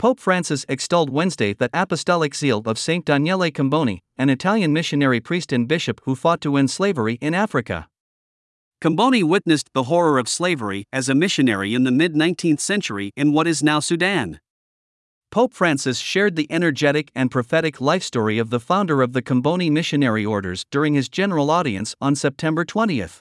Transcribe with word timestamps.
Pope 0.00 0.18
Francis 0.18 0.64
extolled 0.66 1.10
Wednesday 1.10 1.52
that 1.52 1.68
apostolic 1.74 2.34
zeal 2.34 2.62
of 2.64 2.78
Saint 2.78 3.04
Daniele 3.04 3.50
Comboni, 3.50 3.98
an 4.16 4.30
Italian 4.30 4.72
missionary 4.72 5.20
priest 5.20 5.52
and 5.52 5.68
bishop 5.68 6.00
who 6.04 6.14
fought 6.14 6.40
to 6.40 6.56
end 6.56 6.70
slavery 6.70 7.18
in 7.20 7.34
Africa. 7.34 7.86
Comboni 8.80 9.22
witnessed 9.22 9.68
the 9.74 9.82
horror 9.82 10.18
of 10.18 10.26
slavery 10.26 10.86
as 10.90 11.10
a 11.10 11.14
missionary 11.14 11.74
in 11.74 11.84
the 11.84 11.90
mid 11.90 12.14
19th 12.14 12.60
century 12.60 13.12
in 13.14 13.34
what 13.34 13.46
is 13.46 13.62
now 13.62 13.78
Sudan. 13.78 14.40
Pope 15.30 15.52
Francis 15.52 15.98
shared 15.98 16.34
the 16.34 16.50
energetic 16.50 17.10
and 17.14 17.30
prophetic 17.30 17.78
life 17.78 18.02
story 18.02 18.38
of 18.38 18.48
the 18.48 18.58
founder 18.58 19.02
of 19.02 19.12
the 19.12 19.20
Comboni 19.20 19.70
missionary 19.70 20.24
orders 20.24 20.64
during 20.70 20.94
his 20.94 21.10
general 21.10 21.50
audience 21.50 21.94
on 22.00 22.16
September 22.16 22.64
20th. 22.64 23.20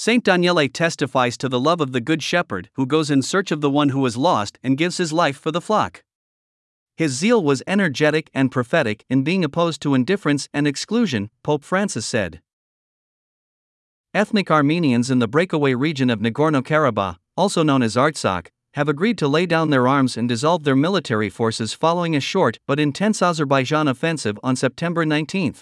Saint 0.00 0.24
Daniele 0.24 0.66
testifies 0.66 1.36
to 1.36 1.46
the 1.46 1.60
love 1.60 1.78
of 1.78 1.92
the 1.92 2.00
Good 2.00 2.22
Shepherd 2.22 2.70
who 2.72 2.86
goes 2.86 3.10
in 3.10 3.20
search 3.20 3.50
of 3.50 3.60
the 3.60 3.68
one 3.68 3.90
who 3.90 4.06
is 4.06 4.16
lost 4.16 4.58
and 4.62 4.78
gives 4.78 4.96
his 4.96 5.12
life 5.12 5.36
for 5.36 5.50
the 5.50 5.60
flock. 5.60 6.02
His 6.96 7.12
zeal 7.12 7.44
was 7.44 7.62
energetic 7.66 8.30
and 8.32 8.50
prophetic 8.50 9.04
in 9.10 9.24
being 9.24 9.44
opposed 9.44 9.82
to 9.82 9.92
indifference 9.94 10.48
and 10.54 10.66
exclusion, 10.66 11.28
Pope 11.42 11.64
Francis 11.64 12.06
said. 12.06 12.40
Ethnic 14.14 14.50
Armenians 14.50 15.10
in 15.10 15.18
the 15.18 15.28
breakaway 15.28 15.74
region 15.74 16.08
of 16.08 16.20
Nagorno 16.20 16.62
Karabakh, 16.62 17.18
also 17.36 17.62
known 17.62 17.82
as 17.82 17.94
Artsakh, 17.94 18.46
have 18.72 18.88
agreed 18.88 19.18
to 19.18 19.28
lay 19.28 19.44
down 19.44 19.68
their 19.68 19.86
arms 19.86 20.16
and 20.16 20.30
dissolve 20.30 20.64
their 20.64 20.74
military 20.74 21.28
forces 21.28 21.74
following 21.74 22.16
a 22.16 22.20
short 22.20 22.58
but 22.66 22.80
intense 22.80 23.20
Azerbaijan 23.20 23.86
offensive 23.86 24.38
on 24.42 24.56
September 24.56 25.04
19. 25.04 25.56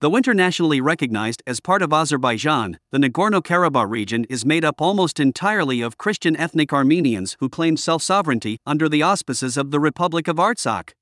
Though 0.00 0.16
internationally 0.16 0.80
recognized 0.80 1.42
as 1.46 1.60
part 1.60 1.82
of 1.82 1.92
Azerbaijan, 1.92 2.78
the 2.90 2.96
Nagorno 2.96 3.42
Karabakh 3.42 3.90
region 3.90 4.24
is 4.30 4.46
made 4.46 4.64
up 4.64 4.80
almost 4.80 5.20
entirely 5.20 5.82
of 5.82 5.98
Christian 5.98 6.34
ethnic 6.36 6.72
Armenians 6.72 7.36
who 7.38 7.50
claim 7.50 7.76
self 7.76 8.02
sovereignty 8.02 8.56
under 8.64 8.88
the 8.88 9.02
auspices 9.02 9.58
of 9.58 9.70
the 9.70 9.78
Republic 9.78 10.26
of 10.26 10.36
Artsakh. 10.36 10.92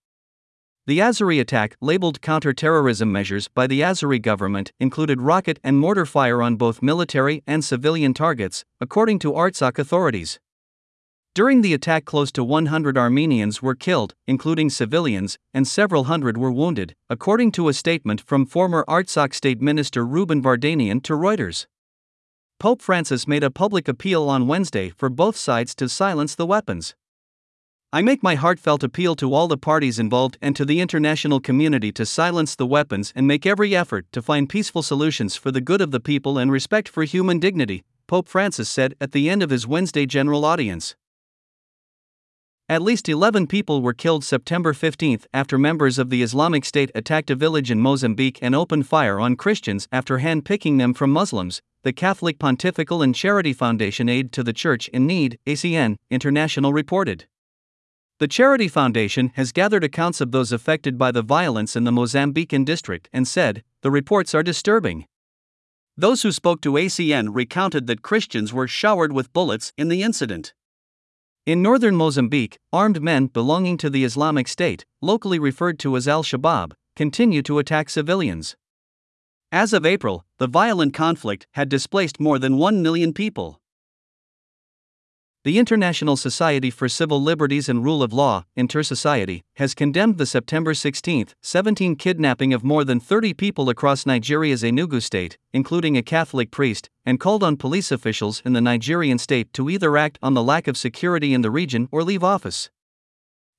The 0.89 0.99
Azeri 0.99 1.39
attack, 1.39 1.77
labeled 1.81 2.21
counter-terrorism 2.23 3.13
measures 3.13 3.47
by 3.47 3.69
the 3.69 3.83
Azeri 3.83 4.21
government, 4.21 4.73
included 4.81 5.21
rocket 5.21 5.61
and 5.63 5.79
mortar 5.79 6.07
fire 6.07 6.43
on 6.43 6.57
both 6.57 6.83
military 6.83 7.45
and 7.47 7.65
civilian 7.65 8.15
targets, 8.15 8.65
according 8.81 9.21
to 9.21 9.33
Artsakh 9.33 9.79
authorities. 9.79 10.41
During 11.35 11.63
the 11.63 11.73
attack, 11.73 12.05
close 12.05 12.33
to 12.33 12.43
100 12.43 12.99
Armenians 12.99 13.63
were 13.63 13.77
killed, 13.77 14.15
including 14.27 14.71
civilians, 14.71 15.39
and 15.55 15.69
several 15.69 16.05
hundred 16.05 16.37
were 16.37 16.51
wounded, 16.51 16.97
according 17.09 17.53
to 17.53 17.69
a 17.69 17.73
statement 17.73 18.21
from 18.21 18.45
former 18.45 18.85
Artsakh 18.89 19.33
State 19.33 19.61
Minister 19.61 20.05
Ruben 20.05 20.43
Vardanian 20.43 21.01
to 21.05 21.13
Reuters. 21.13 21.67
Pope 22.59 22.83
Francis 22.83 23.29
made 23.29 23.45
a 23.45 23.53
public 23.53 23.87
appeal 23.87 24.29
on 24.29 24.49
Wednesday 24.49 24.89
for 24.89 25.09
both 25.09 25.37
sides 25.37 25.77
to 25.77 25.89
silence 25.89 26.35
the 26.35 26.47
weapons. 26.47 26.97
I 27.93 28.03
make 28.03 28.21
my 28.21 28.35
heartfelt 28.35 28.83
appeal 28.83 29.15
to 29.15 29.33
all 29.33 29.49
the 29.49 29.57
parties 29.57 30.01
involved 30.01 30.37
and 30.43 30.57
to 30.57 30.65
the 30.65 30.81
international 30.81 31.39
community 31.39 31.93
to 31.93 32.05
silence 32.05 32.57
the 32.57 32.67
weapons 32.67 33.13
and 33.15 33.27
make 33.27 33.47
every 33.47 33.77
effort 33.77 34.07
to 34.11 34.21
find 34.21 34.49
peaceful 34.49 34.83
solutions 34.83 35.37
for 35.37 35.53
the 35.53 35.61
good 35.61 35.81
of 35.81 35.93
the 35.93 36.01
people 36.01 36.37
and 36.37 36.51
respect 36.51 36.89
for 36.89 37.05
human 37.05 37.39
dignity, 37.39 37.85
Pope 38.09 38.29
Francis 38.29 38.69
said 38.69 38.95
at 39.01 39.13
the 39.13 39.31
end 39.31 39.43
of 39.43 39.51
his 39.51 39.67
Wednesday 39.67 40.05
general 40.05 40.45
audience. 40.45 40.97
At 42.71 42.83
least 42.83 43.09
11 43.09 43.47
people 43.47 43.81
were 43.81 43.95
killed 43.95 44.25
September 44.25 44.75
15 44.75 45.21
after 45.33 45.57
members 45.57 45.99
of 45.99 46.11
the 46.11 46.23
Islamic 46.23 46.67
State 46.67 46.91
attacked 46.95 47.31
a 47.31 47.35
village 47.35 47.71
in 47.71 47.81
Mozambique 47.81 48.41
and 48.43 48.55
opened 48.55 48.87
fire 48.87 49.19
on 49.19 49.37
Christians 49.37 49.89
after 49.91 50.19
handpicking 50.19 50.77
them 50.77 50.93
from 50.93 51.11
Muslims, 51.11 51.63
the 51.83 51.95
Catholic 51.95 52.39
Pontifical 52.39 53.01
and 53.01 53.15
Charity 53.15 53.55
Foundation 53.55 54.11
Aid 54.11 54.33
to 54.33 54.43
the 54.43 54.53
Church 54.53 54.89
in 54.89 55.07
Need, 55.07 55.39
ACN, 55.47 55.97
International 56.11 56.75
reported. 56.75 57.27
The 58.19 58.29
Charity 58.29 58.69
Foundation 58.69 59.33
has 59.37 59.51
gathered 59.51 59.83
accounts 59.85 60.21
of 60.21 60.33
those 60.33 60.53
affected 60.53 60.99
by 60.99 61.11
the 61.11 61.23
violence 61.23 61.75
in 61.75 61.85
the 61.85 61.91
Mozambican 61.91 62.67
district 62.67 63.09
and 63.15 63.27
said, 63.27 63.65
the 63.81 63.91
reports 63.91 64.35
are 64.35 64.43
disturbing. 64.43 65.07
Those 65.97 66.21
who 66.21 66.33
spoke 66.33 66.61
to 66.61 66.73
ACN 66.73 67.31
recounted 67.33 67.87
that 67.87 68.03
Christians 68.03 68.53
were 68.53 68.69
showered 68.69 69.15
with 69.15 69.33
bullets 69.33 69.73
in 69.79 69.89
the 69.89 70.03
incident. 70.03 70.53
In 71.49 71.63
northern 71.63 71.97
Mozambique, 71.97 72.59
armed 72.75 73.01
men 73.01 73.29
belonging 73.29 73.79
to 73.79 73.89
the 73.89 74.05
Islamic 74.05 74.47
State, 74.49 74.85
locally 75.01 75.39
referred 75.39 75.79
to 75.79 75.97
as 75.97 76.07
Al 76.07 76.23
Shabaab, 76.23 76.73
continue 76.95 77.41
to 77.41 77.59
attack 77.59 77.89
civilians. 77.89 78.55
As 79.51 79.73
of 79.73 79.87
April, 79.87 80.27
the 80.37 80.47
violent 80.47 80.93
conflict 80.93 81.47
had 81.53 81.71
displaced 81.71 82.21
more 82.21 82.39
than 82.39 82.59
1 82.59 82.83
million 82.83 83.15
people. 83.15 83.63
The 85.49 85.59
International 85.59 86.19
Society 86.19 86.69
for 86.69 86.91
Civil 86.91 87.23
Liberties 87.23 87.71
and 87.71 87.83
Rule 87.83 88.03
of 88.03 88.13
Law, 88.13 88.45
Intersociety, 88.55 89.45
has 89.57 89.75
condemned 89.75 90.19
the 90.19 90.27
September 90.27 90.75
16, 90.75 91.29
17 91.41 91.97
kidnapping 91.97 92.53
of 92.53 92.63
more 92.63 92.85
than 92.85 93.01
30 93.01 93.33
people 93.33 93.71
across 93.71 94.05
Nigeria's 94.05 94.63
Enugu 94.63 95.01
state, 95.01 95.39
including 95.55 95.97
a 95.97 96.03
Catholic 96.03 96.51
priest, 96.51 96.91
and 97.07 97.19
called 97.19 97.43
on 97.43 97.57
police 97.57 97.91
officials 97.91 98.43
in 98.45 98.53
the 98.53 98.61
Nigerian 98.61 99.17
state 99.17 99.51
to 99.55 99.71
either 99.71 99.97
act 99.97 100.19
on 100.23 100.35
the 100.35 100.43
lack 100.43 100.69
of 100.69 100.77
security 100.77 101.33
in 101.33 101.41
the 101.41 101.51
region 101.51 101.89
or 101.91 102.03
leave 102.03 102.23
office. 102.23 102.69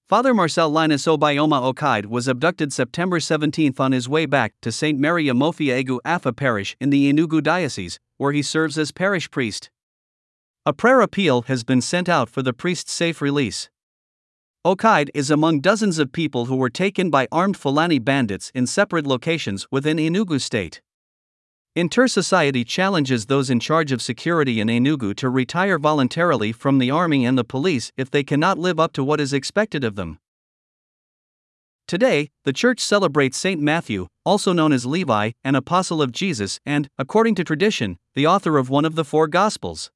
Father 0.08 0.36
Marcellinus 0.36 1.08
Obioma 1.08 1.74
Okaide 1.74 2.06
was 2.06 2.28
abducted 2.28 2.72
September 2.72 3.20
17 3.20 3.74
on 3.80 3.94
his 3.94 4.08
way 4.08 4.28
back 4.28 4.54
to 4.62 4.72
St. 4.72 5.00
Mary 5.00 5.26
Amofia 5.26 5.84
Egu 5.84 5.98
Afa 6.06 6.34
Parish 6.34 6.78
in 6.80 6.92
the 6.92 7.12
Enugu 7.12 7.42
Diocese, 7.42 8.00
where 8.18 8.32
he 8.32 8.44
serves 8.44 8.78
as 8.78 8.92
parish 8.92 9.32
priest. 9.32 9.72
A 10.70 10.74
prayer 10.82 11.02
appeal 11.02 11.42
has 11.48 11.64
been 11.64 11.82
sent 11.82 12.08
out 12.08 12.30
for 12.30 12.44
the 12.44 12.54
priest's 12.54 12.92
safe 12.92 13.24
release. 13.24 13.72
Okaide 14.64 15.10
is 15.16 15.32
among 15.32 15.62
dozens 15.62 15.98
of 15.98 16.12
people 16.12 16.46
who 16.46 16.56
were 16.56 16.70
taken 16.70 17.10
by 17.10 17.28
armed 17.32 17.58
Fulani 17.58 17.98
bandits 17.98 18.52
in 18.54 18.68
separate 18.68 19.08
locations 19.08 19.66
within 19.72 19.98
Enugu 19.98 20.40
state. 20.40 20.84
Inter-Society 21.76 22.64
challenges 22.64 23.26
those 23.26 23.50
in 23.50 23.60
charge 23.60 23.92
of 23.92 24.00
security 24.00 24.60
in 24.60 24.68
Enugu 24.68 25.16
to 25.16 25.28
retire 25.28 25.80
voluntarily 25.80 26.52
from 26.52 26.78
the 26.78 26.92
army 26.92 27.26
and 27.26 27.36
the 27.36 27.44
police 27.44 27.92
if 27.98 28.12
they 28.12 28.24
cannot 28.24 28.60
live 28.60 28.80
up 28.80 28.94
to 28.94 29.04
what 29.04 29.20
is 29.20 29.34
expected 29.34 29.84
of 29.84 29.96
them. 29.96 30.20
Today, 31.88 32.30
the 32.46 32.54
church 32.54 32.80
celebrates 32.80 33.40
Saint 33.40 33.60
Matthew, 33.60 34.06
also 34.24 34.54
known 34.54 34.72
as 34.72 34.86
Levi, 34.86 35.32
an 35.44 35.56
apostle 35.56 36.00
of 36.00 36.12
Jesus 36.12 36.60
and, 36.64 36.88
according 37.00 37.34
to 37.34 37.44
tradition, 37.44 37.98
the 38.14 38.28
author 38.28 38.60
of 38.60 38.70
one 38.70 38.86
of 38.86 38.94
the 38.94 39.04
four 39.04 39.28
Gospels. 39.28 39.90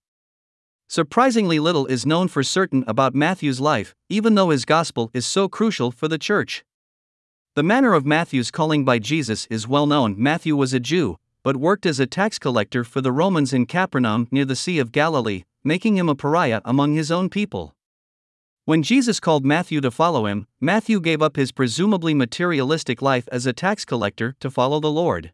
Surprisingly 0.94 1.58
little 1.58 1.88
is 1.88 2.06
known 2.06 2.28
for 2.28 2.44
certain 2.44 2.84
about 2.86 3.16
Matthew's 3.16 3.59
life, 3.59 3.96
even 4.09 4.36
though 4.36 4.52
his 4.52 4.64
gospel 4.64 5.09
is 5.12 5.26
so 5.26 5.50
crucial 5.50 5.90
for 5.90 6.08
the 6.08 6.20
church. 6.20 6.64
The 7.56 7.64
manner 7.64 7.96
of 7.96 8.06
Matthew's 8.06 8.52
calling 8.52 8.86
by 8.86 9.00
Jesus 9.00 9.48
is 9.50 9.68
well 9.68 9.88
known. 9.88 10.14
Matthew 10.20 10.56
was 10.56 10.72
a 10.72 10.80
Jew, 10.80 11.18
but 11.42 11.58
worked 11.58 11.88
as 11.88 12.00
a 12.00 12.06
tax 12.06 12.38
collector 12.38 12.84
for 12.84 13.02
the 13.02 13.12
Romans 13.12 13.54
in 13.54 13.66
Capernaum 13.66 14.28
near 14.30 14.46
the 14.46 14.56
Sea 14.56 14.78
of 14.78 14.92
Galilee, 14.92 15.46
making 15.64 15.98
him 15.98 16.09
a 16.09 16.14
pariah 16.14 16.62
among 16.64 16.94
his 16.94 17.10
own 17.10 17.28
people. 17.28 17.74
When 18.66 18.84
Jesus 18.84 19.20
called 19.20 19.44
Matthew 19.44 19.81
to 19.81 19.90
follow 19.90 20.28
him, 20.28 20.46
Matthew 20.62 21.02
gave 21.02 21.24
up 21.24 21.38
his 21.38 21.52
presumably 21.52 22.14
materialistic 22.14 23.02
life 23.02 23.28
as 23.31 23.48
a 23.48 23.52
tax 23.52 23.84
collector 23.84 24.36
to 24.42 24.52
follow 24.52 24.80
the 24.80 24.92
Lord. 24.92 25.31